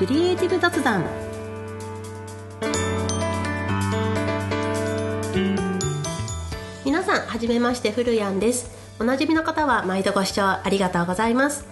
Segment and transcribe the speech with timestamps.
[0.00, 1.04] クリエイティブ雑談。
[6.86, 8.70] 皆さんはじめましてふるやんです。
[8.98, 11.66] おなじみの方は毎度ご視聴ありがとうございます。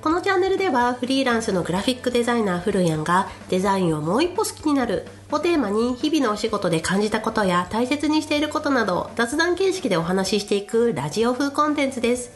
[0.00, 12.30] このチャンネルではフリーランスのグラフィックデザイナーふるやんがデザインをもう一歩好きになるをテーマに日々のお仕事で感じたことや大切にしていることなどを雑談形式でお話ししていくラジオ風コンテンツです。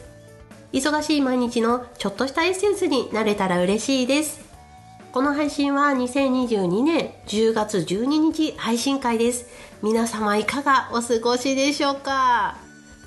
[0.73, 4.52] 忙しい毎日のちょっとしたエッセンスになれたら嬉しいです。
[5.13, 9.45] この配信は2022年10月12日配信会です。
[9.83, 12.57] 皆様いかがお過ごしでしょうか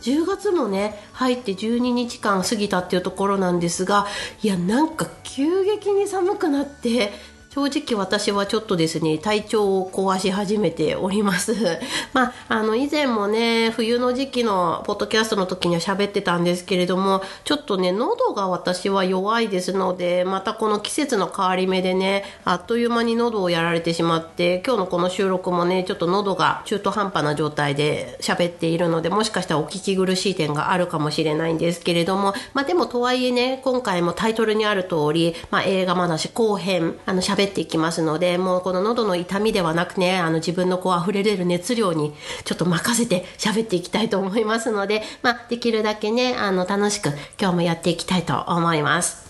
[0.03, 4.07] ？10月もね入って12日間過ぎたっていうところなんですが
[4.41, 7.11] いやなんか急激に寒くなって
[7.57, 11.55] 正直私はちょっとですね体調を壊し始めております。
[12.13, 42.13] まああの以前もね冬の時期のポッドキャストの時には喋ってたんですけれどもちょっとね喉が私は弱いですのでまたこの季節の変わり目でねあっという間に喉をやられてしまって今日のこの収録もねちょっと喉が中途半端な状態で喋っているのでもしかしたらお聞き苦しい点があるかもしれないんですけれどもまあでもとはいえね今回もタイトルにある通り、まあ、映画話後編あの喋っていきますので、もうこの喉の痛みではなくね、あの自分のこう溢れ出る熱量に
[42.45, 47.09] ちょっと任せて喋っていきたいと思いますので、まあできるだけね、あの楽しく
[47.41, 49.27] 今日もやっていきたいと思います。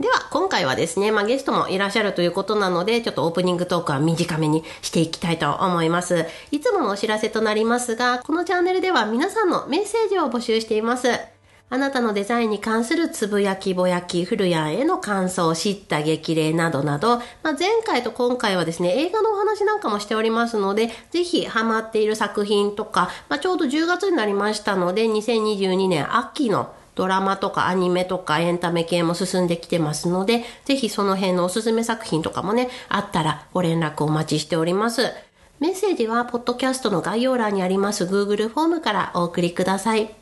[0.00, 6.26] では、今回はですね、まあ、ゲストもいらっしゃるということなので、ちょっとオープニングトークは短めにしていきたいと思います。
[6.50, 11.31] いつものお知らせとなりますが、このチャンネルでは皆さんのメッセージを募集しています。
[11.72, 35.10] あなたのデザインに関するつぶやきぼやき、古谷への感想、知った激励などなど、まあ、前回と今回はですね、映画のお話なんかもしておりますので、ぜひハマっている作品とか、まあ、ちょうど10月になりましたので、2022年秋のドラマとかアニメとかエンタメ系も進んできてますので、ぜひその辺のおすすめ作品とかもね、あったらご連絡お待ちしております。
[35.58, 40.21] メッセージは、ポッドキャストの概要欄にあります Google フォームからお送りください。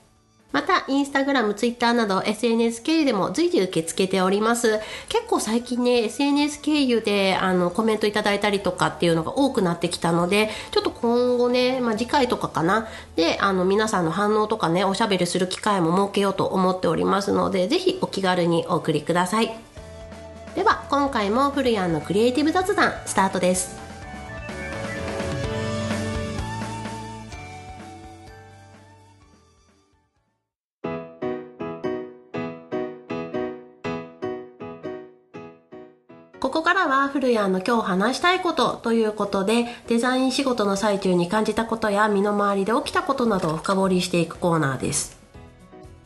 [0.53, 4.81] また、インスタグラム、ツイッターなど SNS 経由でも随時受け付けております。
[5.09, 19.56] 結構最近ね、SNS 経由であのコメントいただいたりとかっていうのが多くなってきたので、ちょっと今後ね、まあ、次回とかかな、で、あの皆さんの反応とかね、おしゃべりする機会も設けようと思っておりますので、ぜひお気軽にお送りください。
[20.56, 23.80] では、今回もフルヤンのクリエイティブ雑談スタートです。
[36.71, 45.19] からは古谷の今日話したいことということでデザイン仕事の最中に感じたことや身の回りで起きたことなどを深掘りしていくコーナーです。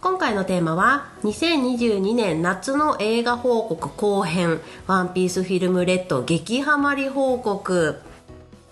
[0.00, 8.00] 今回のテーマは2022年夏の映画報告後編ワンピースフィルムレッド激ハマり報告。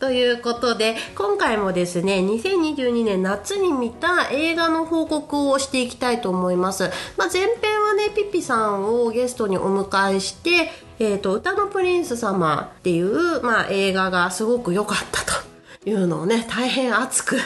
[0.02, 17.36] ということで今回もですね2022年夏に見た映画の報告をしていきたいと思います、まあ、前編はねピピさんをゲストにお迎えしてえーと、歌のプリンス様っていう、まあ、映画がすごく良かったというのをね大変熱く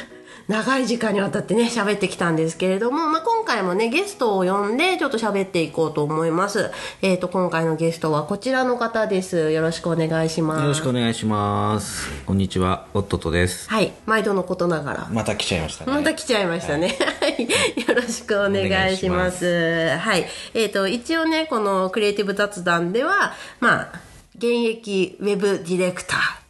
[0.48, 6.70] 長い時間にわたってね喋ってきたんですけれども、まあ、今回もねゲストを呼んでちょっと喋っていこうと思います。
[7.02, 9.50] えっ、ー、と今回のゲストはこちらの方です。
[9.50, 10.62] よろしくお願いします。
[10.62, 12.08] よろしくお願いします。
[12.24, 12.86] こんにちは。
[12.94, 13.68] おっととです。
[13.68, 13.92] はい。
[14.06, 15.08] 毎度のことながら。
[15.10, 15.92] また来ちゃいましたね。
[15.92, 19.96] また来ちゃいましたね、はい、よろしくお願いします。
[19.96, 20.26] はい。
[20.54, 24.00] えっ、ー、と一応ねこのクリエイティブ雑談ではまあ
[24.36, 26.45] 現役ウェブディレクター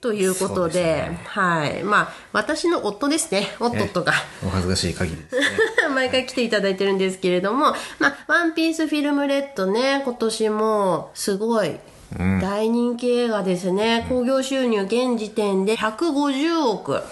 [0.00, 1.82] ということで、でね、はい。
[1.82, 3.48] まあ、私の夫ですね。
[3.60, 4.14] 夫とが。
[4.44, 5.42] お恥ずかしい限りですね。
[5.94, 11.76] 毎回来ていただいてるんですけれども、まあ、ワンピースフィルムレッドね、今年もすごい
[12.40, 14.06] 大人気映画ですね。
[14.08, 17.02] 興、うん、行収入現時点で150億。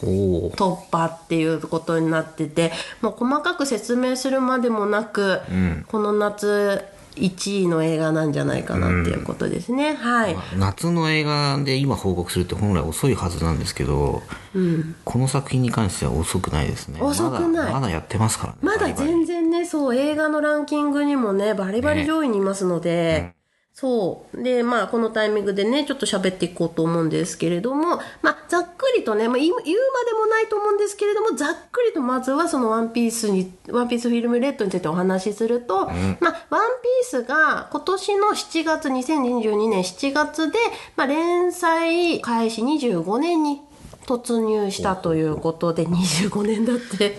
[0.00, 2.70] 突破っていうことになってて
[3.00, 6.84] もう細かく説明するまでもなく、うん、この夏
[7.16, 10.36] 1位の映画なんじゃないかなっていうことですね、うん、はい。
[10.56, 14.22] 夏の映画で今報告するって本来遅いはずなんですけど、
[14.54, 17.00] うん、この作品に関しては遅くないですね。
[17.00, 17.72] 遅くない。
[17.72, 23.34] まだやってますからねまだ全然ねそう映画のランキングにもねバリバリ上位にいますので、
[23.80, 24.42] そう。
[24.42, 29.72] で、まあ、このタイミングでね、ちょっと喋っていこうと思うんですけれども、まあ、ざっくりとね、まあ、言うまで
[30.18, 40.58] もないと思うんですけれども、ざっくりとまずはそのワンピースに、ワンピースフィルムレッドについてお話しすると、うん、まあ、ワンピースが今年の7月、2022年7月で、
[40.96, 43.62] まあ、連載開始25年に
[44.08, 47.18] 突入したということで25年だって。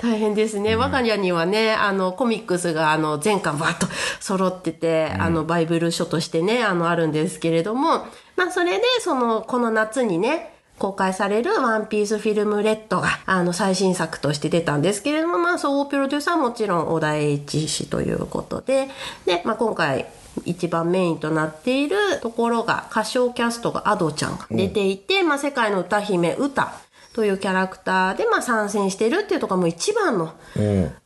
[0.00, 3.86] 大変ですね、我が家にはねあのコミックスがあの全巻バッと
[4.18, 8.06] 揃ってて、あのバイブル書としてねあのあるんですけれども
[8.36, 18.88] まあそれでそのこの夏にね公開されるワンピースフィルムレッドが、あの、最新作として出たんですけれども、まあ、総合プロデューサーはもちろん小田栄一氏ということで、
[19.26, 20.06] で、まあ、今回、
[20.44, 26.72] 一番メインとなっているところが、歌唱キャストがアドちゃんが出ていて、まあ、世界の歌姫、歌。
[27.12, 30.32] というキャラクターで、まあ、参戦してるっていうところも一番の、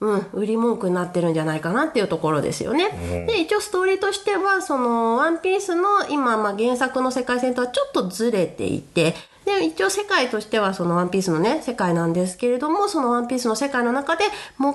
[0.01, 3.27] うん、売り文句になってるんじゃないかなっていうところですよね。
[3.27, 14.25] で、一応ストーリーとしては、その、ワンピースの今、まあ、原作の世界線とはちょっとずれていて、で、一応世界としてはそのワンピースのね、世界なんですけれども、そのワンピースの世界の中で
[14.59, 14.75] 最も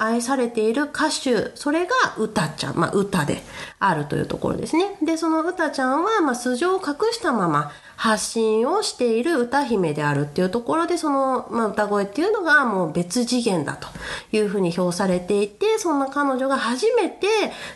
[0.00, 3.42] 愛されている歌手、それが歌ちゃん、まあ歌で
[3.78, 4.96] あるというところですね。
[5.02, 13.88] で、その歌ちゃんは、まあ素性を隠したまま発信をしている歌姫であるっていうところで、その、まあ歌声っていうのがもう別次元だと
[14.32, 17.26] いうふうに評されていて、そんな彼女が初めて、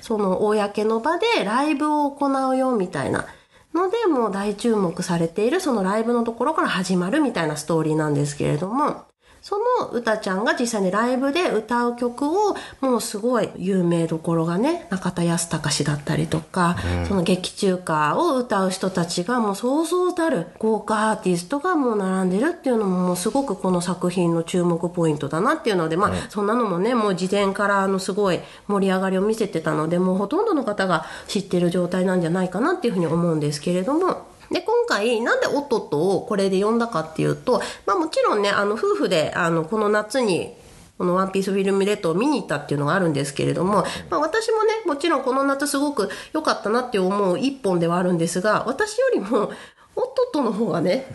[0.02, 3.26] その公の場でライブを行うよみたいな、
[3.76, 9.04] ので、もう大注目されているそのライブのところから始まるみたいなストーリーなんですけれども、
[9.46, 34.26] その歌ちゃんが実際にライブで歌う曲をもうすごい有名どころがね中田康隆氏だったりとか、うん、その劇中歌を歌う人たちがもうそうそうたる豪華アーティストがもう並んでるっていうのももうすごくこの作品の注目ポイントだなっていうのでまあ、うん、そんなのもねもう事前からあのすごい盛り上がりを見せてたのでもうほとんどの方が知ってる状態なんじゃないかなっていうふうに思うんですけれども。
[34.50, 40.54] で、今回、なんでおっとっとをこれで呼んだかっていうと、まあもちろんね、あの、夫婦で、あの、この夏に、
[40.98, 49.50] このワンピースフィルムレッドを見に行ったっていうのがあるんですけれども、まあ私もね、もちろんこの夏すごく良かったなって思う一本ではあるんですが、私よりも、
[49.94, 51.06] おっとっとの方がね、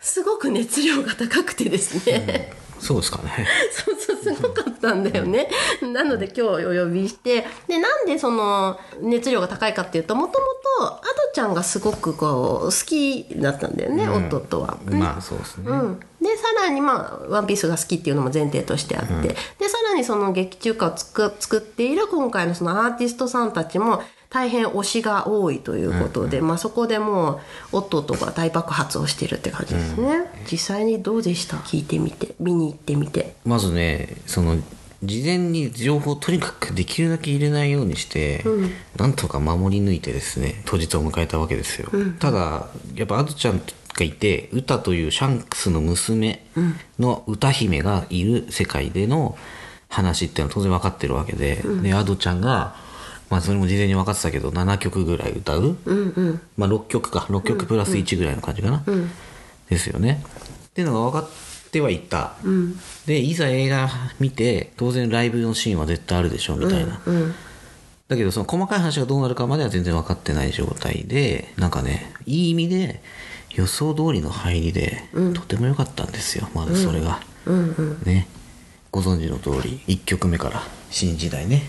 [0.00, 2.52] すごく熱量が高くてですね、
[2.82, 3.46] そうですかね。
[3.70, 5.48] そうそう、すごかったんだよね。
[5.92, 10.46] なので今日お呼びして、で、なんでその熱量が高いかっていうと、もとも
[10.80, 11.00] とアド
[11.32, 14.78] ちゃんがすごくこう、好きだったんだよね、うん、夫は。
[14.84, 15.70] まあそうですね。
[15.70, 16.00] うん。
[16.20, 19.34] で、さらにまあ、ワンピースが好きっていうのも前提としてあって、うん、で、
[19.68, 24.02] さらにその劇中歌を作っている今回のそのアーティストさんたちも、
[24.32, 27.40] 大変推しが多いということで、うんうん、まあ、そこでも
[27.72, 31.58] う夫が大爆発をしているって感じですね、うん、実際にどうでした？
[31.58, 32.34] 聞いてみて。
[32.40, 33.36] 見に行ってみて。
[33.44, 34.56] まずねその
[35.04, 43.60] 事前に情報をとにかくできるだけ入れないようにして、うん、なんとか守り抜いてですね当日を迎えたわけですよ、うん、ただやっぱアドちゃん
[43.94, 46.44] がいて歌というシャンクスの娘
[47.00, 49.36] の歌姫がいる世界での
[49.88, 52.76] 話っていうのは当然分かってるわけで、うん、でアドちゃんが
[53.32, 57.20] まあそれも事前に分かってたけど7曲ぐらい歌う、うんうん、まあ6曲か。
[57.30, 58.94] 6曲プラス1ぐらいの感じかな、うん。
[58.94, 59.10] うん、
[59.70, 60.22] ですよね。
[60.66, 61.30] っていうのが分かっ
[61.70, 63.88] てはいった、うん、でいざ映画
[64.20, 67.34] 見て当然ライブのシーンは絶対あるでしょみたいな、うんうん、
[68.08, 73.02] だけどその細かい話がどうなるかまでは全然分かってない状態でなんかねいい意味で
[73.54, 77.20] 予想通りの入りで、とても良かったんですよまずそれが、
[78.04, 78.28] ね。
[78.90, 81.62] ご存知の通り1曲目から新時代ね。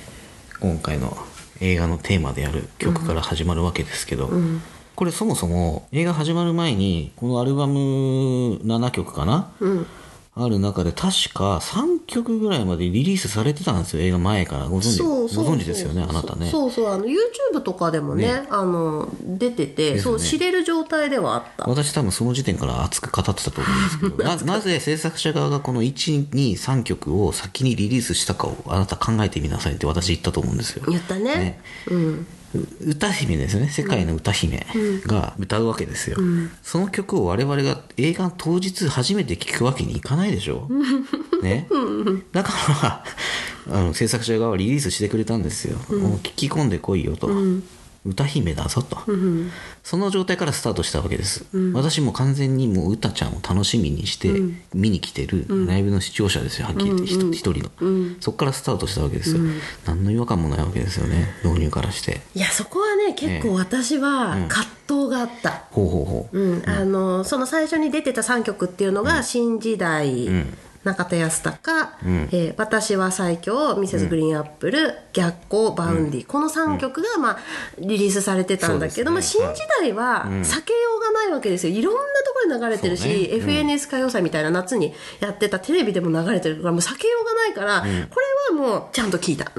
[0.60, 1.18] 今回の
[1.62, 4.62] 映画のテーマである曲から始まるわけですけど、うん、
[4.96, 9.88] これそもそも映画始まる前にこのアルバム7曲かな、うん
[10.36, 14.02] ある中で確か3曲ぐらいまでリリースされてたんですよ。
[14.02, 14.66] 映画前から。
[14.66, 15.00] ご存知？
[15.04, 16.04] ご存知ですよね？
[16.08, 16.50] あなたね。
[16.50, 16.88] そうそう。
[16.92, 21.66] あの YouTube とかでもね、ね、あの出てて、ね、そう知れる状態ではあった。
[21.66, 30.84] 私多分その時点から熱く語ってたと思うんですけど ななぜ制作者側がこの123曲を先にリリースしたかをあなた考えてみなさいって私言ったと思うんですよ。
[30.88, 31.24] 言ったね。
[31.24, 31.60] ね。
[31.92, 32.28] うん
[32.86, 33.70] 歌姫ですね。
[33.70, 34.66] 世界の歌姫
[35.06, 40.68] が歌うわけですよ、うん、その曲を我々が映画当日初めて聴くわけにいかないでしょ、
[41.42, 41.68] ね、
[42.32, 42.52] だか
[43.68, 47.64] らあの制作者側はリリースしてくれたんですよ、うん、もう聞き込んでこいよと、うん
[48.06, 54.30] 歌姫だぞと、うん、その状態からスタートしたわけです、うん、私も完全にもうウタちゃんを楽しみにして
[54.74, 59.42] 見に来てるライブの視聴者ですよはっきり言って一人の、うん、そこからスタートしたわけですよ、
[59.86, 62.22] 何の違和感もないわけですよね導入からして。
[62.36, 66.70] いやそこはね結構私は葛藤があった、ほうほうほう、うん。
[66.70, 70.30] あのその最初に出てた3曲っていうのが「新時代」
[70.84, 74.08] 中田ヤスタカ、うん、えー、私は最強、 Mrs.
[74.08, 77.40] GREEN APPLE、うん、逆光、 Vaundy、うん、この3曲が、まあ、
[77.80, 81.74] リリースされてたんだけど、ね、まあ、新時代は避けようがないわけですよ。
[81.74, 88.20] いろんなところで流れてるし、ね、FNS 歌謡祭みたいな夏にやってたテレビでも流れてるから、もう避けようがないから、こ
[88.52, 89.52] れはもうちゃんと聞いた。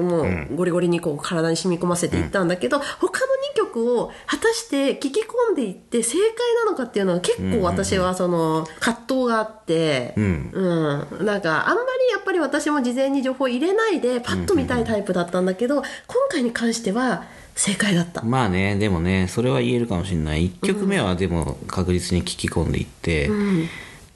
[0.00, 3.26] もうゴリゴリにこう体に染み込ませていったんだけど、他の
[3.74, 10.50] 2曲曲を果たして聞き込んでいって正解なのかっていうのは結構私はその葛藤があって、うん。
[10.52, 11.26] うん。
[11.26, 15.84] なんかあんまりやっぱり私も事前に情報入れないでパッと見たいタイプだったんだけど、今
[16.30, 17.24] 回に関しては
[17.56, 18.22] 正解だった。
[18.22, 20.50] まあねでもねそれは言えるかもしれない。
[20.50, 23.28] 1曲目はでも確実に聞き込んでいって、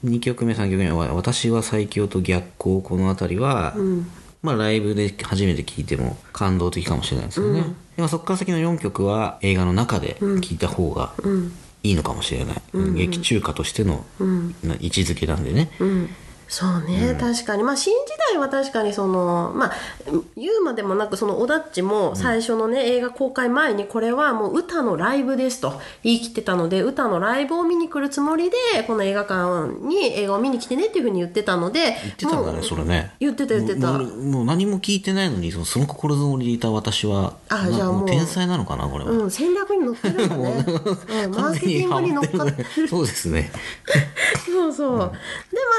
[0.05, 3.75] 2曲目3曲目は「私は最強と逆光」この辺りは、
[4.41, 7.63] まあライブで初めて聴いても感動的かもしれないですよね、
[7.95, 11.13] でもそこから先の4曲は映画の中で聴いた方が
[11.83, 12.61] いいのかもしれない、
[12.93, 14.05] 劇中歌としての
[14.63, 15.71] な位置づけなんでね、
[16.49, 17.61] そうね、確かに。
[17.61, 19.71] まあ新時代は確かにそのまあ
[20.35, 33.13] 言うまでもなくそのオダッチも最初のね、映画公開前にこれはもう歌のライブですと言い切ってたので歌のライブを見に来るつもりでこの映画館に映画を見に来てねっていうふうに言ってたので言ってたんだねそれね。
[33.19, 33.99] 言ってた言ってた。
[33.99, 40.65] もう何も聞いてないのにそのその心づもりでいた私はなあじゃあもう天才なのかなこれは、うん、戦略に乗ってるんだね、
[41.25, 42.87] うん、マーケティングに乗っかってる。
[42.87, 43.51] そうですね。
[44.51, 45.11] そうそう、でま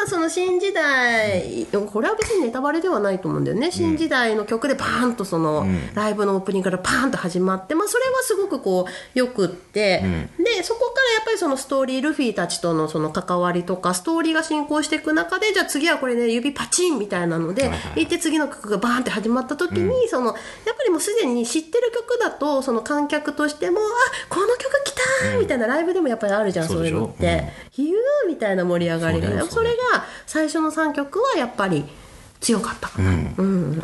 [0.07, 3.71] あその新時代これは別にネタバレではないと思うんだよね。
[3.73, 10.03] 新時代の曲でバーンとその、ライブのオープニングからパーンと始まって、まあ、それはすごくこうよくって、
[10.39, 20.37] でそこからやっぱりそのストーリールフィたちとのその関わりとかストーリーが進行していく中でじゃあ次はこれね指パチンみたいなので、行って次の曲がバーンって始まった時に、そのやっ
[20.77, 23.83] ぱりもうすでに知ってる曲だとその観客としてもあ
[24.29, 27.53] この曲来たーみたいなライブでもやっぱりあるじゃん、そういうのって。
[28.31, 29.77] みたいな盛り上がりがそうだよそれが
[30.27, 31.85] 最初の3曲はやっぱり
[32.41, 33.83] 強かったかな、うん。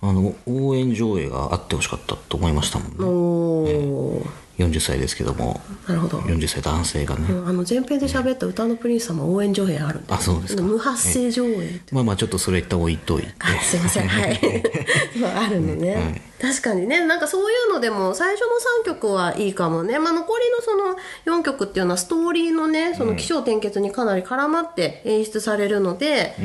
[0.00, 5.60] あの応援上映があってほしかったと思いましたもんね、おー40歳ですけども。
[5.88, 10.12] なるほど、40歳男性がね、うんあの前編で喋った歌のプリンスさんも応援上映あるんで。
[10.12, 10.62] あそうですか。
[10.62, 14.08] 無発声上映まあまあちょっとそれ一旦置いといてあすいません。
[14.08, 14.40] はい。
[15.18, 16.22] そうあるのね、はい。
[16.40, 17.04] 確かにね。
[17.06, 18.46] なんかそういうのでも最初の
[18.84, 26.36] 3曲はいいかもね、まあ、残りのその4曲っていうのはストーリーのねその起承転結にかなり絡まって演出されるので。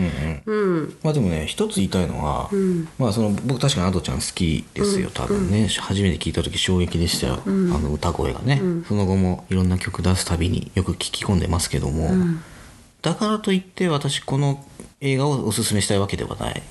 [0.45, 2.49] うん、まあでもね一つ言いたいのは、
[2.97, 12.09] まあその僕確かにアドちゃん好きですよ多分ね、初めて聞いた時衝撃でしたよ、あの歌声がね、その後もいろんな曲出すたびによく聞き込んでますけども、
[13.01, 14.65] だからといって私この
[15.01, 16.63] 映画をおすすめしたいわけではない。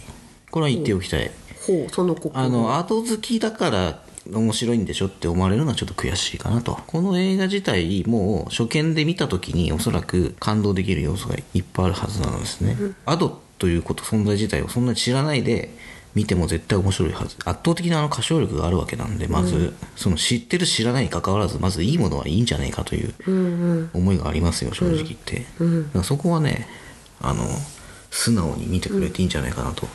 [0.51, 1.31] これは言っておきたい、
[1.67, 2.37] ほうその心。
[2.37, 6.79] あの後好きだから面白いんでしょって思われるのはちょっと悔しいかなと。
[6.87, 15.71] この映画自体もう初見で見た時におそらく感動できる要素がいっぱいあるはずなんですね、アドということ存在自体をそんなに知らないで
[16.19, 17.37] 見ても絶対面白いはず。
[17.45, 26.67] 圧倒的なあの歌唱力があるわけなんでまず、その知ってる知らないに関わらずまずいいものはいいんじゃないかという思いがありますよ正直言って、だからそこはね
[27.21, 27.45] あの
[28.11, 29.87] 素直に見てくれていいんじゃないかなと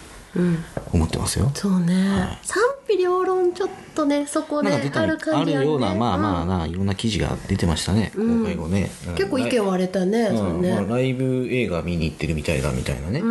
[0.93, 8.89] 思ってますよ、そうね、賛否両論ちょっとねそこである感じあるような、まあまあな、いろんな記事が出てましたね、公開後ね。
[9.15, 10.29] 結構意見割れたね、
[10.87, 13.21] ライブ映画見に行ってるみたいだみたいなね。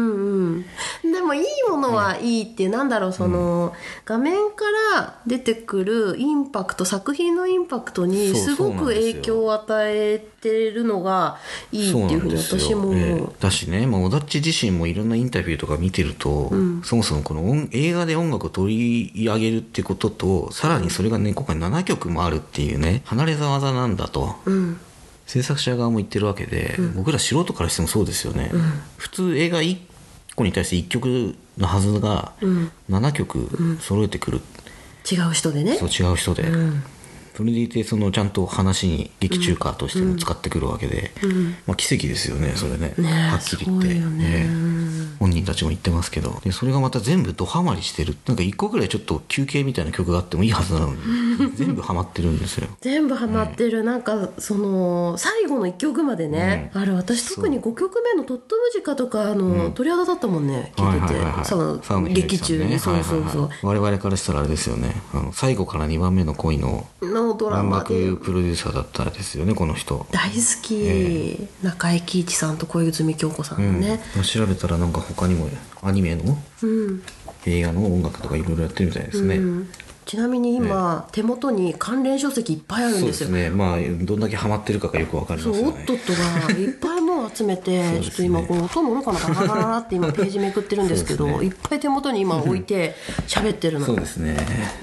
[1.03, 3.73] でもいいものはいいって、なんだろうその、
[4.05, 11.39] 画面から出てくるインパクト作品のインパクトにすごく影響を与えてるのが
[11.71, 13.35] いいっていうふうに私も。
[13.41, 16.53] だしね、まあ、小田っち自身もいろんなインタビューとか見てると、
[16.85, 24.79] そもそもこの音映画で音楽を取り上げるってこととさらにそれがね今回7曲もあるっていうね離れ技なんだと、うん。
[25.25, 28.51] 制作者側も言ってるわけで、僕ら素人からしてもそうですよね、
[28.99, 29.79] 普通映画1
[30.35, 32.33] 個に対して1曲のはずが
[32.91, 34.41] 7曲揃えてくる、
[35.11, 35.77] 違う人でね。
[35.77, 36.45] そう違う人で、
[37.35, 41.13] それでいてそのちゃんと話に劇中歌としても使ってくるわけで、
[41.67, 42.95] まあ、奇跡ですよねそれね。
[42.99, 44.03] ねえはっきり言って、ね。
[44.21, 45.13] ええ。
[45.19, 46.41] 本人たちも言ってますけど。
[46.45, 48.17] でそれがまた全部ドハマりしてる。
[48.27, 50.97] なんか一個ぐらいちょっと休憩みたいな曲があってもいいはずなのに。
[51.55, 52.69] 全部ハマってるんですよ。
[52.81, 60.73] 全部ハマってる、なんかその最後の1曲までね、あれ私特に5曲目の「トットムジカ」とかあの、鳥肌立ったもんね。
[60.77, 61.45] 聞いてて、はいはいはいはい。
[61.45, 62.65] その沢野秀樹さんね。
[62.65, 63.59] 劇中に、そうそうそう、はいはいはい。
[63.63, 65.01] 我々からしたらあれですよね。
[65.15, 66.87] あの最後から2番目の恋の
[67.23, 70.07] のドラ音マで楽プロデューサーだったですよねこの人。
[70.11, 74.23] 大好き、中井貴一さんと小泉京子さんのね、うん。
[74.23, 75.49] 調べたらなんか他にも
[75.83, 77.03] アニメのうん。
[77.47, 79.69] 映画の音楽とかいろいろやってるみたいですね、うん。
[80.05, 83.01] ちなみに今、手元に関連書籍いっぱいあるんでよ。
[83.01, 83.51] そうですすね。
[83.51, 85.77] まあどんだけハマってるかがよくわかりますよね。
[85.79, 86.92] おっとっとがいっぱ
[87.35, 92.95] 集めて、ちょっと今こう音ののかなガラガラって今ページめくってるんですけどそうですいっぱい手元に今置いて
[93.27, 93.87] 喋ってるの。
[93.87, 94.37] そうですね。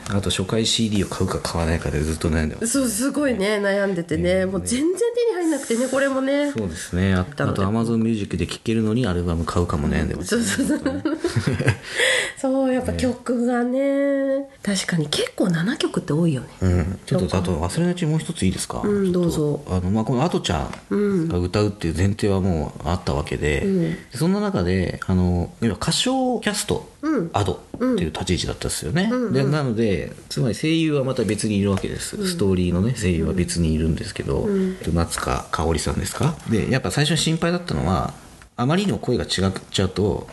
[0.10, 2.68] あと初回 CD を買うか買わないかでずっと悩んでます。
[2.68, 4.46] そうすごいね悩んでてね。
[4.46, 6.52] もう全然手に入んなくてねこれもね。
[6.52, 7.14] そうですね。
[7.14, 7.62] ああとなので。
[7.62, 11.04] Amazon ミュージックで聴けるのにアルバム買うかも悩んでます、そうそうそう。
[12.38, 14.50] そうやっぱ曲がね。
[14.64, 16.48] 確かに結構7曲って多いよね。
[16.62, 19.62] うん、ちょっとあと忘れないうちにもう一ついいですか、うんどうぞ。
[19.68, 26.90] あの、まあ、このアトちゃんが歌うっていう前提はもうあったわけで、そんな中であの要は歌唱キャスト、
[27.34, 34.48] アドっていう立ち位置だったんですよね、でなのでつまり声優はまた別にいるわけです、ストーリーのね声優は別にいるんですけど、
[34.94, 36.36] 夏香香織さんですか？
[36.50, 38.14] でやっぱ最初に心配だったのは
[38.56, 40.28] あまりにも声が違っちゃうと、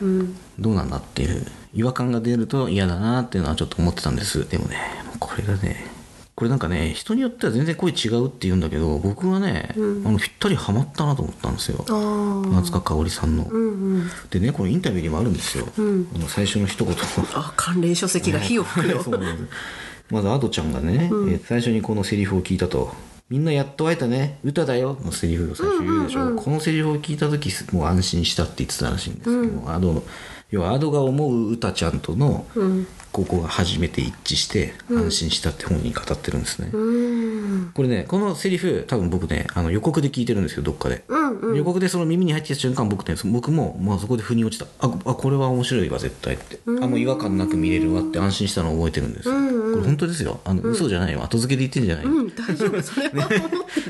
[0.59, 4.49] どうなんだっていう違和感が出ると嫌だなっていうのはちょっと思ってたんです。
[4.49, 4.77] でもね
[5.19, 5.96] これがね
[6.37, 11.83] これなんかね人によっては全然声違うって言うんだけど僕はね、あのぴったりハマったなと思ったんですよ。
[11.89, 14.11] ああ夏香香織さんの、うんうん。
[14.29, 15.81] でねこのインタビューにもあるんですよ、あ
[16.19, 16.95] の最初の一言。
[17.35, 19.01] あ関連書籍が火を吹くよ。
[19.03, 19.49] そうなんです。
[20.11, 22.95] まずアドちゃんがね、えー最初にこのセリフを聞いたと
[23.31, 24.39] 「みんなやっと会えたね。
[24.45, 30.03] 歌だよ」のセリフを最初言うでしょ、このセリフを聞いた時もう安心したって言ってたらしいんですけど、アドの
[30.51, 32.47] 要はアドが思う歌ちゃんとの、
[33.17, 37.71] ここが初めて一致して安心したって本人語ってるんですね、うん。
[37.73, 41.03] これねこのセリフ多分僕ねあの予告で聞いてるんですけどどっかで、
[41.55, 44.67] 予告でその耳に入ってきた瞬間僕ねそ僕も、まあ、そこで腑に落ちた。
[44.87, 49.41] ああこれは面白いわ絶対って、あもう違和感なく見れるわって安心したのを覚えてるんですよ、こ
[49.79, 50.41] れ本当ですよ。
[50.45, 52.83] あの、嘘じゃないよ後付けで言ってんじゃないよ、うん大丈夫。
[52.83, 53.37] それは思って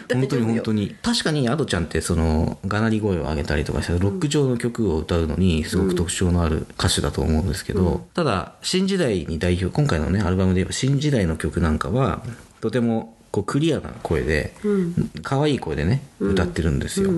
[0.09, 0.97] 大本当に本当に。
[1.03, 12.23] 確かにアドちゃんってそのがなり声を上げたりとかしてロック調の曲を歌うのにすごく特徴のある歌手だと思うんですけど、ただ新時代に代表今回のねアルバムで言えば新時代の曲なんかは
[12.61, 14.55] とてもこうクリアな声で、
[15.23, 17.11] 可愛い声でね歌ってるんですよ、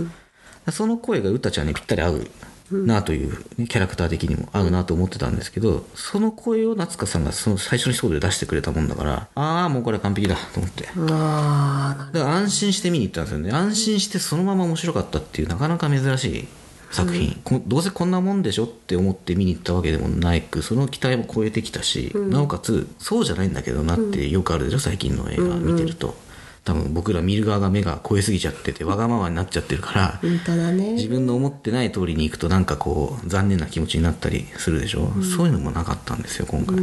[0.70, 2.30] その声が歌ちゃんにぴったり合う
[2.70, 10.88] なという、ねキャラクター的にも合うなと思ってたんですけどその声を夏香さんがその最初の一言で出してくれたもんだからああもうこれ完璧だと思って。
[11.10, 13.50] あだから安心して見に行ったんですよね。
[13.52, 16.48] 安心してそのまま面白かったっていうなかなか珍しい
[16.90, 26.16] 作品、こどうせこんなもんでしょって思って見に行ったわけでもないくその期待も超えてきたし、なおかつそうじゃないんだけどなってよくあるでしょ最近の映画見てると、
[26.64, 30.92] 多分僕ら見る側が目が超えすぎちゃっててわがままになっちゃってるからね。
[30.94, 36.76] 自分の思ってない通りに行くとなんかこう残念な気持ちになったりするでしょ、そういうのもなかったんですよ今回、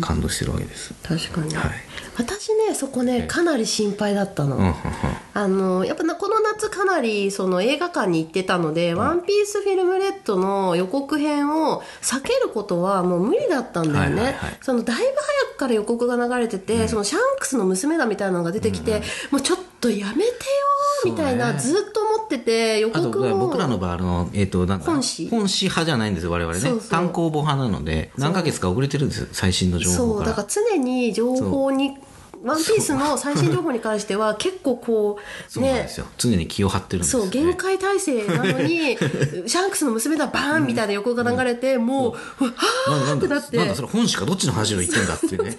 [0.00, 0.94] 感動してるわけです。
[1.02, 1.70] 確かに、はい。
[2.16, 4.74] 私ねそこねかなり心配だったの、うんうんうん
[5.38, 14.58] あのやっぱなこの夏かなりその映画館に行ってたので「ワンピースフィルムレッドの予告編を避けることはもう無理だったんだよね、はいはいはい。
[14.60, 20.34] そのだいぶ早くから予告が流れてて、そのシャンクスの娘だみたいなのが出てきて、もうちょっとやめてよ
[21.04, 21.58] みたいな、ね。
[21.58, 25.28] ずっと思ってて予あと告も僕らの場合あの、えー、となんか本誌。
[25.28, 26.60] 本誌派じゃないんです我々ね。
[26.60, 26.90] そうそう。
[26.90, 30.06] 単行本派なので何ヶ月か遅れてるんです最新の情報から。
[30.08, 31.96] そうだから常に情報に
[32.42, 35.18] ワンピースの最新情報に関しては 結構こ
[35.56, 37.16] うねそう常に気を張ってるんです。
[37.16, 38.96] よ、そうね、限界体制なのに
[39.46, 42.52] シャンクスの娘だバーンみたいな横が流れて、もう、うわ
[42.86, 43.56] はなんだーってなって。
[43.56, 45.56] なんだそれ本誌かどっちの話を言ってんだっていうね。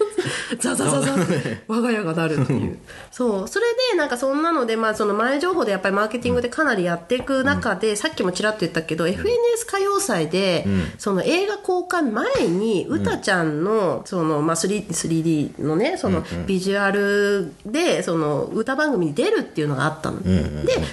[0.60, 2.80] ザザザザって我が家がなるっていう。
[3.12, 3.48] そう。
[3.48, 9.24] それでなんかそんなので、まあ、その前情報でやっぱりマーケティングでかなりやっていく中で、さっきもちらっと言ったけど、FNS
[9.68, 10.66] 歌謡祭で、
[10.98, 20.30] その映画公開前にうたちゃんのその、まあ、3 3D のねそのビジュアルでその歌番組に出るっていうのがあったの、で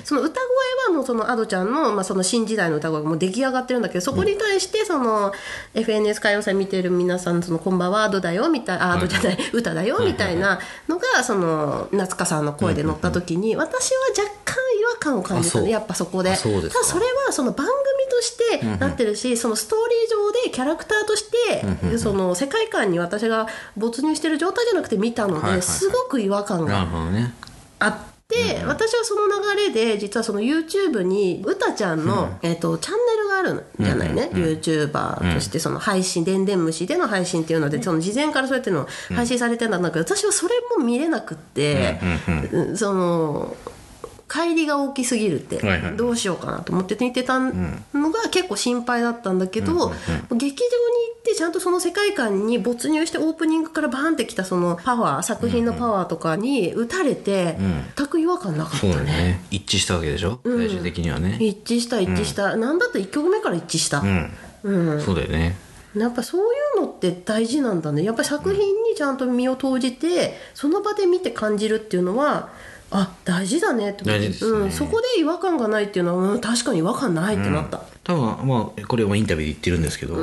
[0.04, 5.32] その歌声はもうその Ado ちゃんの,、まあその新時代の歌声がもう出来上がってるんだけどそこに対してその
[5.74, 10.58] FNS 歌謡祭見てる皆さんそのこんばんは Ado だよみたいなあ Ado じゃない歌だよみたいな
[10.88, 17.74] のがその夏香さんの声で乗った時に私は若干違和感を感じたあそうねやっぱそこであそただそれはその番組
[18.16, 21.24] としてなってるし、そのストーリー上でキャラクターとし
[21.90, 26.86] て、その世界観に私が没入してる状態じゃなくて見たので、すごく違和感が
[27.78, 27.96] あっ
[28.28, 42.00] て、私はその流れで実はその YouTube にうたちゃんの、えっとチャンネルがあるんじゃないね、YouTuber としてその配信、でんでん虫での配信っていうのでその事前からそうやっての配信されてたんだけど、私はそれも見れなくって、
[42.52, 42.76] うん。
[42.76, 43.56] その。
[44.28, 45.96] 帰りが大きすぎるって、はいはい。
[45.96, 47.52] どうしようかなと思って見てたの
[48.10, 50.50] が結構心配だったんだけど、劇場に行
[51.18, 57.56] ってちゃんとその世界観に没入してオープニングからバーンってきたそのパワー作品のパワーとかに打たれて、
[57.96, 58.94] 全く違和感なかったね。
[59.04, 59.44] ね。
[59.50, 61.38] 一致したわけでしょ、最終的にはね。
[61.40, 62.00] 一致した。
[62.00, 64.02] 一致した、なんだって1曲目から一致した、
[64.64, 65.56] うん、そうだよね。
[65.96, 66.44] やっぱそうい
[66.78, 68.02] うのって大事なんだね。
[68.02, 72.50] やっぱ作品にちゃんと身を投じてその場で見て感じるっていうのは
[72.96, 74.04] ああ大事だねって。
[74.04, 74.58] 大事ですね。
[74.60, 80.16] うん、そこで違和感がないっていうのは、うん、確かに違和感ないってなった、多分まあこれはインタビューで言ってるんですけど、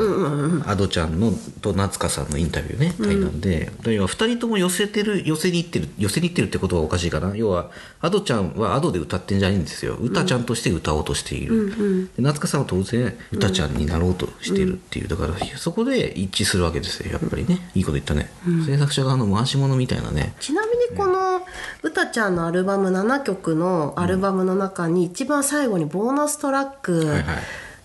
[0.65, 1.31] アドちゃんの
[1.61, 7.69] と夏香さんのインタビューね対談で、要は2人とも寄せてる寄せに行ってる寄せに行ってるってことはおかしいかな要は
[8.01, 9.95] アドちゃんはアドで歌ってんじゃないんですよ。
[9.95, 15.07] 歌ちゃんとして歌おうとしている、で夏香さんは当然歌ちゃんになろうとしてるっていう。
[15.07, 17.69] だからそこで一致するわけですよやっぱりね。
[17.75, 18.31] いいこと言ったね、
[18.65, 20.33] 制作者側の回し物みたいなね。
[20.39, 21.41] ちなみにこの
[21.81, 27.05] 歌ちゃんのアルバム7曲のアルバムの中に一番最後にボーナストラック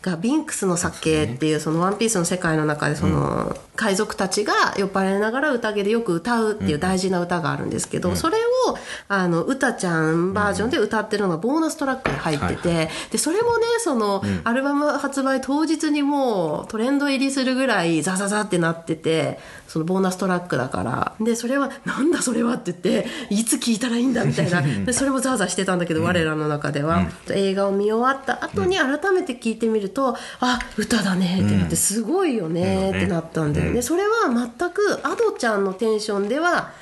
[0.02, 19.38] がビンクスの酒っていうそのワンピースの世界の中でその海賊たちが酔っ払いながら宴でよく歌うっていう大事な歌があるんですけど、それをあの歌ちゃんバージョンで歌ってるのがボーナストラックに入ってて、でそれもねそのアルバム発売当日にもうトレンド入りするぐらいザザザってなってて
[19.68, 21.14] そのボーナストラックだから。
[21.20, 24.60] でそれはなんだそれはって言っていつ聴いたらいいんだみたいな。
[24.84, 36.72] でそれもザーザーしてたんだけど、我らの中では、映画を見終わった後に改めて聴いてみると、あ歌だねってなってすごいよねってなったんだよね、それは全くアドちゃんのテンションでは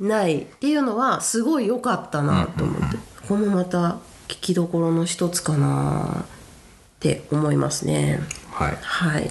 [0.00, 6.26] ないっていうのはすごい良かったなと思って、ここもまた聞きどころの一つかなっ
[7.00, 8.20] て思いますね。
[8.50, 8.78] はい。
[8.80, 9.30] はい。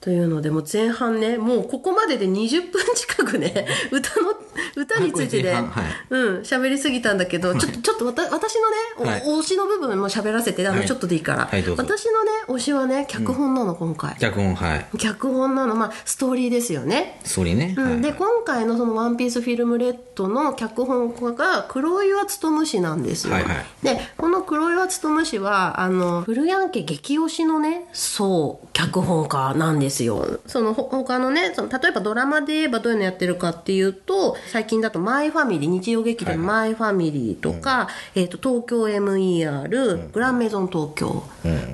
[0.00, 4.34] というのでもう前半ねもうここまでで20分近くね歌の
[4.76, 5.64] 歌についてで、はい。
[6.10, 9.20] うん喋りすぎたんだけどちょっとちょっと私のね、おはい。
[9.22, 10.86] 推しの部分も喋らせてあの、はい。
[10.86, 14.16] ちょっとでいいから、はい私のね推しはね脚本なの、今回。
[14.16, 14.86] 脚本はい。
[14.98, 15.74] 脚本なの。
[15.74, 17.20] まあストーリーですよね。
[17.24, 18.18] ストーリーね、うん、ではい。
[18.18, 23.56] 今回のその「ワンピースフィルムレッドの脚本家が黒岩勉氏なんですよ、はいはい。
[23.82, 30.40] でこの黒岩勉氏はあの古谷家激推しのねそう脚本家なんですよ。
[30.46, 41.24] そのほ他のねその例えばドラマで言えばどういうのやってるかっていうと最近だと「マイファミリー」日曜劇団「マイファミリー」とか、えー、と東京 MER、グランメゾン東京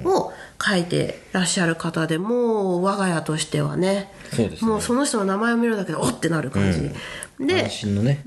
[0.05, 0.33] を
[0.63, 4.71] 書いてらっしゃる方でもう我が家としてはねそうですね。
[4.71, 6.19] もうその人の名前を見るだけでおっ！
[6.19, 6.91] てなる感じ、
[7.45, 8.23] で安心のね、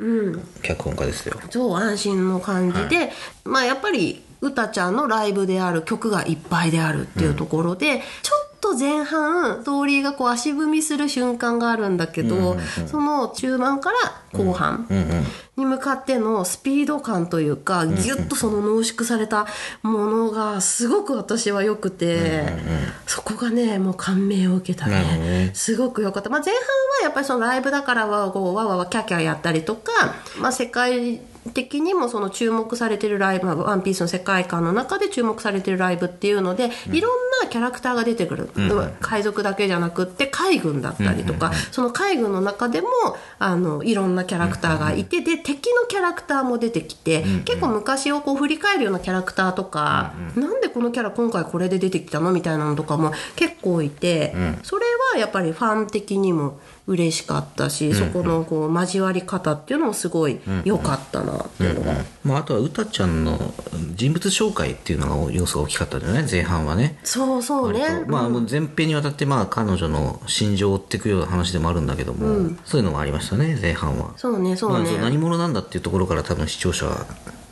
[0.61, 1.39] 脚本家ですよ。
[1.49, 3.11] 超安心の感じで、
[3.43, 13.97] まあやっぱり歌ちゃんのライブである曲がいっぱいであるっていうところで、ちょっと前半ストーリーがこう足踏みする瞬間があるんだけど、その中盤から
[14.33, 14.87] 後半
[15.55, 19.47] に向かってのスピード感というか、ギュッとその濃縮された
[19.83, 22.43] ものがすごく私は良くて、
[23.05, 25.51] そこがねもう感銘を受けたね。
[25.53, 26.67] すごく良かった、まあ、前半は
[27.03, 29.91] やっぱりそのライブだからはこうわわわキャキャやったりとか、
[30.39, 38.49] まあ、世界的にもその注目されてるライブ「まあワンピースの世界観の中で注目されてるライブっていうので、いろんなキャラクターが出てくる、
[39.01, 42.89] 海賊だけじゃなくって海軍だったりとか、その海軍の中でも
[43.39, 52.31] あのいろんなキャラクターがいて、で敵のキャラクターも出てきて、結構昔をこう振り返るようなキャラクターとか、なんでこのキャラ今回これで出てきたの？
[52.31, 54.33] みたいなのとかも結構いて、
[54.63, 63.53] それはやっぱりファン的にも嬉しかったし、そこのこう交わり方っていうのもすごい良かったなっていうのが、まあ、あとは歌ちゃんの
[63.93, 66.97] 人物紹介っていうのが要素が大きかったんじゃない前半はね。
[67.03, 68.05] そうそうね。
[68.07, 77.05] まあ前編にわたってまあ彼女の心情を追っていくような話でもあるんだけども、そういうのもありましたね前半は、そうねそうね、まあ、何者なんだっていうところから多分視聴者は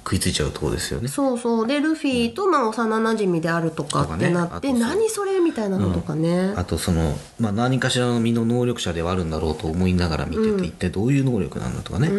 [0.05, 1.07] 食いついちゃうところですよね。
[1.07, 1.67] そうそう。
[1.67, 12.11] でルフィとまあ幼なじみであるとかってなって、ね何それみたいなのとかね、あとその、まあ、何かしらの身の能力者ではあるんだろうと思いながら見てて、一体どういう能力なんだとかね、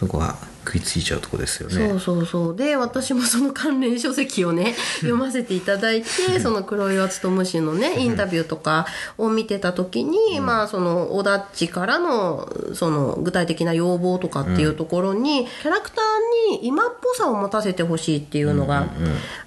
[0.00, 1.88] そこは食いついちゃうとこですよね。
[1.88, 2.56] そうそうそう。
[2.56, 8.86] で私もその関連書籍をね 読ませていただいてその黒岩勉氏のねインタビューとか
[9.18, 18.86] を見てた時に、まあその小田っちからのその具体的な要望とかっていうところに、キャラクターに今っぽさを持たせてほしいっていうのが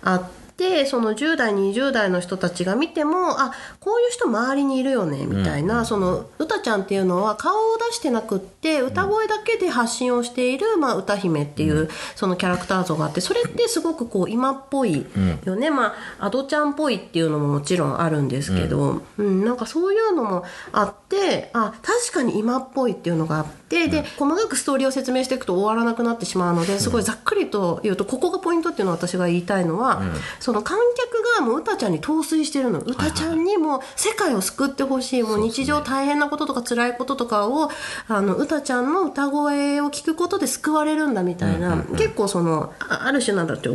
[0.03, 0.46] あって。
[0.57, 15.05] でその10代20代の人たちが見てもあこういう人周りにいるよねみたいな、その歌ちゃんっていうのは顔を出してなくって歌声だけで発信をしている、まあ、歌姫っていう、そのキャラクター像があってそれってすごくこう今っぽい
[15.45, 19.45] よね、まあアドちゃんっぽいっていうのももちろんあるんですけど、うん。
[19.45, 30.01] なんかそういうのもあってあ確かに今っぽいっていうのがあってで細かくストーリーを説明していくと終わらなくなってしまうのですごいざっくりと言うとここがポイントっていうのを私が言いたいのは、
[30.47, 32.79] その観客がもう歌ちゃんに陶酔してるの。
[32.79, 35.23] 歌ちゃんにもう世界を救ってほしい。
[35.23, 37.69] もう日常大変なこととか辛いこととかを
[38.07, 43.69] あの歌ちゃんの歌声を聞くことで救われるんだみたいな、結構そのあある種なんだって、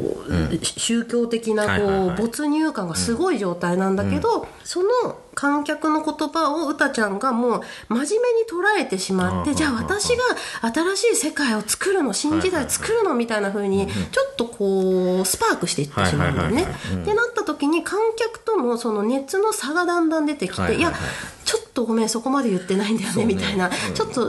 [0.62, 4.88] 宗教的なこう、没入感がすごい状態なんだけど、その
[5.34, 8.06] 観客の言葉を歌ちゃんがもう真面目に
[8.50, 10.22] 捉えてしまってじゃあ私が
[10.72, 16.62] 新しい世界を作るの新時代作るのみたいな風にちょっとこうスパークしていってしまうんだよね。
[16.62, 20.92] ってなった時に観客とのその熱の差がだんだん出てきて、いや
[21.52, 24.26] ちょっとごめんそこまで言ってないんだよねみたいな、ちょっと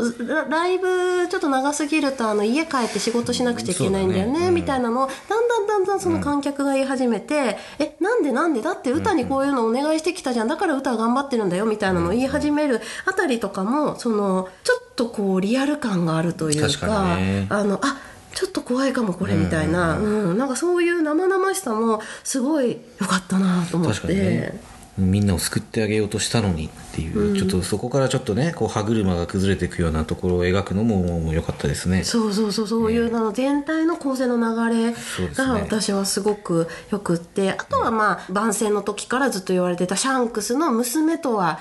[0.50, 8.62] ライブちょっと長すぎるとあの家帰って仕事しなくちゃいけないんだよねみたいなのをだんだんだんだんその観客が言い始めて、えなんでなんで？
[8.62, 10.50] だって歌にこういうのお願いしてきたじゃん。
[10.50, 18.02] だから歌頑張ってるんだよみたいなのを言い始めるあたりとかもそのちょっとこうリアル感があるというか、ね、あのあ
[18.34, 24.73] ちょっと怖いかもこれみたいな、うん、うん、なんかそういう生々しさもすごい良かったなと思って。
[24.98, 32.04] みんなを救ってあげようとしたのにっていう、うん、ちょっとそこからちょっとねこう歯車が崩れていくようなところを描くのも良かったですね。
[32.04, 34.94] そうそうそうそういうの全体の構成の流れ
[35.34, 41.60] が私はすごくよくって、ね、あとはまあ番宣の時からずっと言われてたシャンクスの娘とは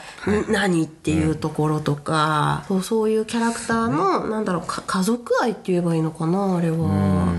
[0.48, 7.32] 何っていうところとか、うん、そうそういうキャラクターの、ね、なんだろう家族愛って言えばいいのかなあれは。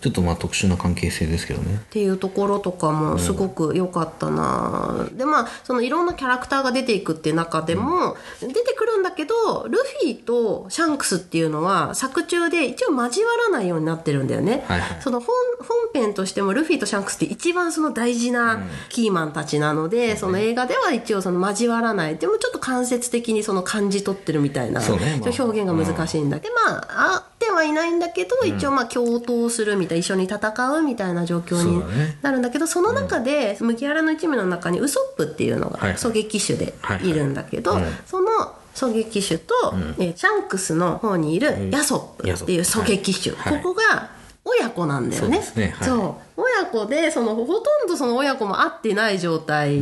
[0.00, 1.74] ちょっとまあ特殊な関係性ですけどね。
[1.74, 15.28] っていうところとかもすごく良かったな、でまあそのいろんなキャラクターが出ていくっていう中でも、出てくるんだけどルフィとシャンクスっていうのは作中で一応交わらないようになってるんだよね、はいはい、その本
[15.60, 22.16] 本編としてもルフィとシャンクスって一番その大事なキーマンたちなので、うん、その映画では一応その交わらない。
[22.16, 24.86] でもちょっと間接的にその感じ取ってるみたいな、ね。
[25.20, 27.29] まあ、表現が難しいんだけど、まああ
[27.60, 30.38] はいないんだけど、一応まあ共闘するみたいな一緒に戦
[30.72, 31.82] うみたいな状況に
[32.22, 38.28] なるんだけどその中で、麦わらの一味の中にウソップっていうのが狙撃手でいるんだけど、その
[38.74, 44.10] 狙撃手と、うん、えシャンクスの方にいるヤソップっていう狙撃手、はい、ここが
[44.44, 45.42] 親子なんだよね。
[45.42, 45.74] そう、ね。
[45.78, 49.80] はい、親子でそのほとんどその親子も会ってない状態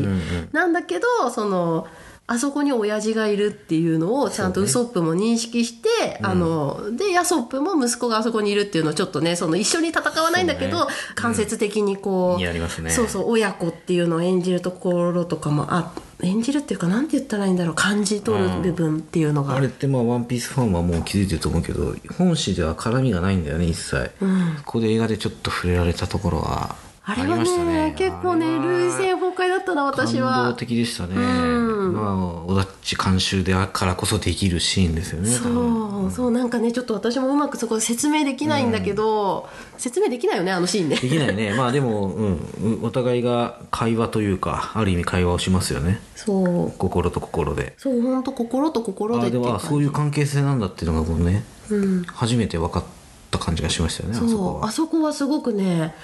[0.53, 1.87] なんだけど、うんうん、その
[2.31, 12.91] あそこに親父がいるっていうのをちゃんとウソップも認識して、ね、あの、で、ヤソップも息子があそこにいるっていうのをちょっとね、その一緒に戦わないんだけど、ね、間接的にこう、やりますね。
[12.91, 26.77] そうそう、親子っていうのを演じるところとかもあ演じるっていうかなんて言ったらいいんだろう感じ取る部分っていうのが、あれってまあ「ワンピースファンはもう気づいてると思うけど本誌では絡みがないんだよね一切、うん、ここで映画でちょっと触れられたところは
[27.11, 30.31] あれはね、ね、結構ね涙腺崩壊だったな私は。
[30.31, 32.15] 感動的でしたね、うん、まあ
[32.47, 40.97] 小田っち監修であからこそできるシーンですよねそう、うん、そうなんかねちょっと私もうまくそこ説明できないんだけど、うん、説明できないよねあのシーンね。
[40.97, 41.55] できないね。
[41.57, 46.03] まあでも、うん、お互いが会話というかある意味会話をしますよね。
[46.15, 46.73] そう。
[46.77, 47.73] 心と心で。
[47.79, 52.85] そう本当心と心ででもそういう関係性なんだっていうのがもうね、うん、初めて分かっ
[53.31, 54.65] た感じがしましたよねそう。
[54.65, 55.13] あそこは。
[55.13, 55.95] すごくね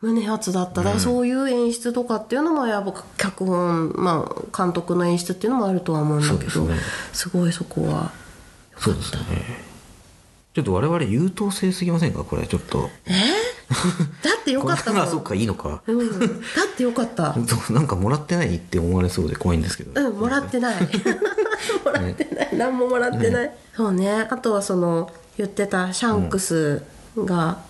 [0.00, 0.82] 胸熱だった。
[0.82, 6.76] ら、そういう演出とかっていうのもやっぱ脚本、まあ、監督の演出っていうのもあるとは思うんだけど、ね、
[7.12, 8.12] すごいそこは。
[8.78, 9.20] そうですね。
[10.54, 12.22] ちょっと我々優等生すぎませんか？
[12.22, 12.88] これちょっと。
[13.06, 13.10] え？
[13.12, 15.02] ー、だってよかったもん。
[15.02, 17.34] あそっかいいのか、うん、だってよかった。
[17.70, 20.00] なんかもらってないって思われそうで怖いんですけど。
[20.00, 20.76] うんもらってない。
[21.84, 24.28] もらってない、ね、何ももらってない、ね、そうね。
[24.30, 26.82] あとはその言ってたシャンクス
[27.16, 27.62] が、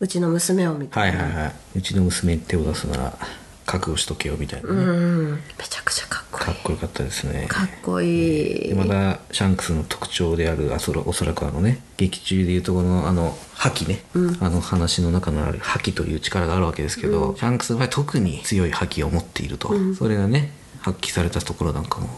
[0.00, 1.54] うちの娘を見て、はいはいはい。
[1.76, 3.18] うちの娘に手を出すなら
[3.64, 5.32] 覚悟しとけよみたいなね、うん。
[5.32, 6.46] めちゃくちゃかっこいい。
[6.46, 7.46] かっこよかったですね。
[7.48, 8.74] かっこいい。
[8.74, 22.08] またシャンクスの特徴であるあそおそらくあのね劇中でいうとこのあの覇気ね、うん、あの話の中のある覇気という力があるわけですけど、うん、シャンクスの場合特に強い覇気を持っていると、うん、それがね発揮されたところなんかも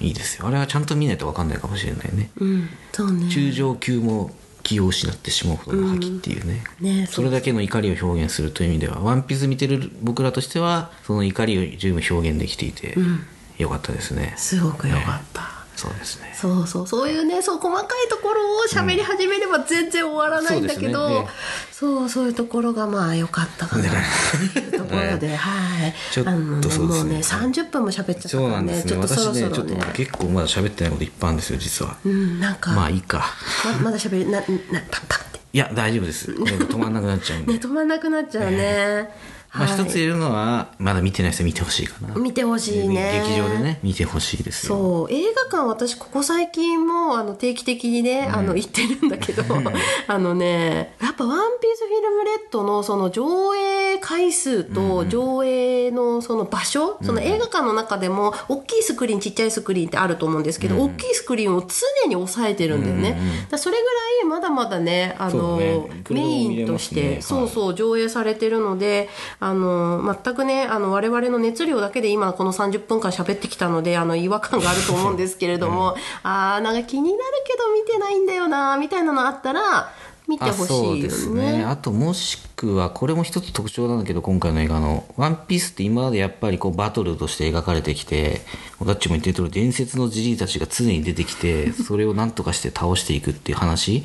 [0.00, 2.68] いいですよ、あれはちゃんと見ないと分かんないかもしれないね,、うん。
[2.92, 3.28] そうね。
[3.28, 6.64] 中上級も気を失ってしまうほどの覇気っていうね。
[6.80, 6.86] うん。
[6.86, 13.20] ね、それだけの怒りを表現するという意味ではワンピース見てる僕らとしてはその怒りを十分表現できていて、うん、
[13.58, 14.34] よかったですね。
[14.36, 16.32] すごくよかった、ねそうですね。
[16.34, 16.86] そうそう。
[16.86, 21.28] そういうねそう細かいところを喋り始めれば全然終わらないんだけど、うんそうね、
[21.72, 25.94] そうそういうところがまあ良かったかなというところで、はい。
[26.12, 28.82] ちょっともうね30分も喋っちゃったからね。
[28.82, 29.54] ちょっとそろそろね。
[29.54, 31.96] ちょっと結構まだ喋ってないこといっぱいあるんですよ実は。
[32.04, 32.72] うんなんか。
[32.72, 33.24] まあいいか。
[33.64, 35.40] ままだ喋りななパンパンって。
[35.52, 36.30] いや大丈夫です。
[36.30, 42.14] 止まんなくなっちゃうんで、ね、止まんなくなっちゃうね、えーまあ、一つ言えるのは、まだ見てない人見てほしいかな。
[42.16, 43.22] 見てほしいね。
[43.26, 44.76] 劇場でね見てほしいですよ。
[44.76, 45.12] そう。
[45.12, 49.44] 映画館私ここ最近もあの定期的にね、うん、あの行ってるんだけど
[50.08, 63.18] あのねやっぱ「ワンピースフィルムレッドのその上映回数と上映のその場所、うん、その映画館の中でも大きいスクリーンちっちゃいスクリーンってあると思うんですけど、うん、大きいスクリーンを常に抑えてるんだよね、
[63.50, 65.84] だそれぐらいねまだまだねあのね。
[66.10, 67.22] メインとして、はい。
[67.22, 69.08] そうそう上映されてるので
[69.40, 79.92] あの全くねあの我々の熱量だけで今この30分間喋ってきたのであの違和感があると思うんですけれども、 あーなんか気になるけど見てないんだよなみたいなのあったら
[80.26, 81.58] 見てあほしそういよですね。
[81.58, 81.64] ね。
[81.64, 88.40] あともしくはこれも一つ特徴なんだけど今回の映画の「ワンピースって今までやっぱりこうバトルとして描かれてきて
[88.80, 94.04] オダッチも言ってる通り伝説のジジイたちが常に出てきて それを何とかして倒していくっていう話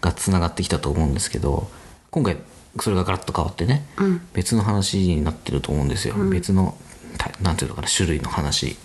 [0.00, 1.68] がつながってきたと思うんですけど
[2.10, 2.36] 今回
[2.80, 3.84] それがガラッと変わってね、
[4.34, 6.76] 別の話になってると思うんですよ、別の
[7.16, 8.76] たなんていうのかな種類の話、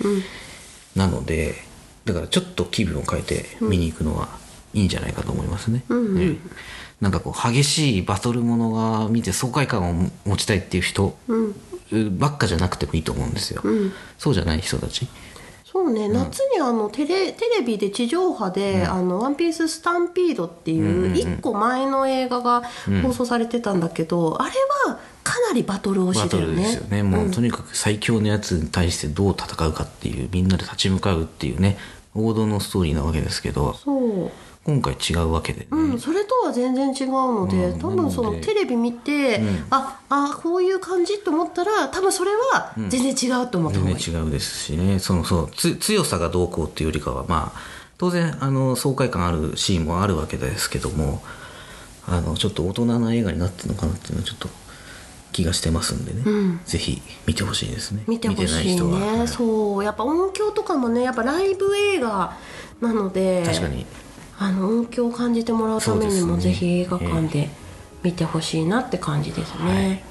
[0.95, 1.55] なので
[2.05, 4.29] だからちょっと気分を変えて見に行くのは
[4.73, 5.83] いいんじゃないかと思いますね。
[5.89, 6.37] ね
[7.01, 11.17] なんかこう激しいバトルものが見て爽快感を持ちたいっていう人
[12.17, 13.61] ばっかじゃなくてもいいと思うんですよ。
[14.17, 15.07] そうじゃない人たち。
[15.73, 22.61] そうね、夏にあのテレテレビで地上波で「あのワンピーススタンピード」っていう一個前の映画が
[23.01, 24.51] 放送されてたんだけど、あれ
[24.85, 26.51] はかなりバトル推バトしだよね。
[26.51, 26.83] ルですよ。
[26.89, 27.01] ね。
[27.01, 31.79] もうとにかく最強のやつに対してどう戦うかっていうみんなで立ち向かうっていうね
[32.13, 33.73] 王道のストーリーなわけですけど。
[33.73, 34.31] そう
[34.65, 35.67] 今回違うわけでね。
[35.71, 44.99] うん、それとは全然違うので、うん多分そなのテレビ見て、ああこういう感じと思ったら多分それは全然違うと思った方がいい、全然違うですしね。
[44.99, 47.59] そのそうつ強さがどうこうっていうよりかはまあ
[47.97, 51.21] 当然あの爽快感あるシーンもあるわけですけども
[52.07, 54.47] あのちょっと大人な映画になってるのかなっていうのはちょっと
[55.33, 58.03] 気がしてますんでね、ぜひ見てほしいですね。
[58.07, 59.83] 見てほしいない人は、ねそう。
[59.83, 62.37] やっぱ音響とかもねやっぱライブ映画
[62.79, 63.43] なので。
[63.45, 63.85] 確かに
[64.39, 66.41] あの音響を感じてもらうためにも、ね。
[66.41, 67.49] ぜひ映画館で
[68.03, 70.03] 見てほしいなって感じですね。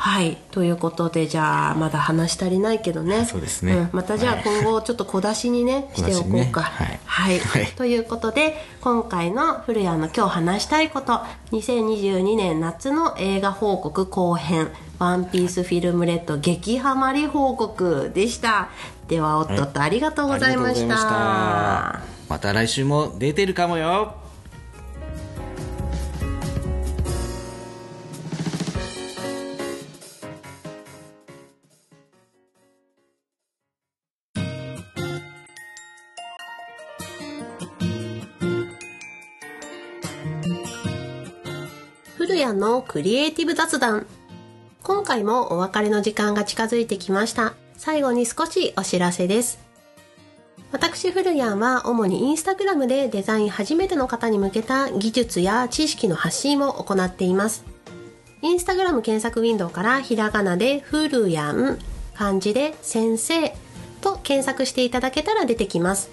[0.00, 3.26] はい、ということでじゃあまだ話し足りないけどね。
[3.26, 3.74] そうですね。
[3.74, 3.90] ん。
[3.92, 4.44] またじゃあはい。
[4.44, 6.62] 今後ちょっと小出しにね しておこうか。
[6.62, 6.66] ね。
[6.66, 7.00] はい。
[7.04, 7.38] はい。
[7.38, 7.66] はい。
[7.76, 11.20] ということで今回の古谷の今日話したいこと
[11.52, 18.70] 2022年夏の映画報告後編「ワンピースフィルムレッド激ハマり報告」でした
[19.10, 21.20] ではおっとっとありがとうございました,、ありがとうござ
[21.90, 22.30] いました。
[22.32, 24.14] また来週も出てるかもよ。
[42.16, 44.06] 古谷のクリエイティブ雑談。
[44.84, 49.58] 今回もお別れの時間が近づいてきました最後に少しお知らせです。
[50.70, 57.64] 私古谷は主にインスタグラムでデザイン初めての方に向けた技術や知識の発信を行っています。
[58.42, 61.78] インスタグラム検索ウィンドウからひらがなで古谷
[62.14, 63.56] 漢字で先生
[64.02, 66.10] と検索していただけたら出てきます。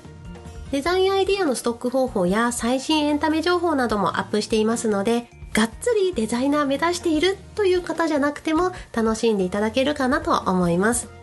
[0.71, 11.16] デザインアイディアのストック方法や最新エンタメ情報などもアップしていますので、がっつりデザイナー目指しているという方じゃなくても楽しんでいただけるかなと思います。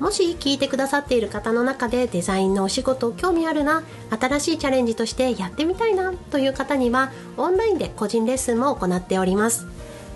[0.00, 9.66] もし聞いてくださっている方の中でデザインのお仕事興味あるな、新しいチャレンジとしてやってみたいなという方にはオンラインで個人レッスンも行っております。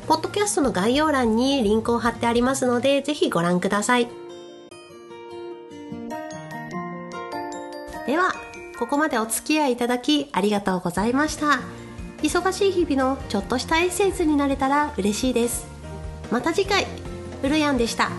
[0.06, 4.08] ポッドキャストの概要欄にリンクを貼ってありますので、ぜひご覧ください。
[8.06, 8.34] では
[8.78, 11.60] ここまでお付き合いいただきありがとうございました
[12.18, 15.66] 忙しい日々のちょっとしたエッセンスになれたら嬉しいです
[16.30, 16.86] また次回
[17.40, 18.10] フルヤンでした